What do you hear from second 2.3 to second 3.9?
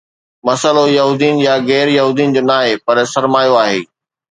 جو ناهي، پر سرمايو آهي.